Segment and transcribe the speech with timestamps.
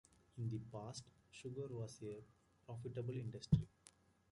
[0.39, 2.23] In the past, sugar was a
[2.65, 3.67] profitable industry.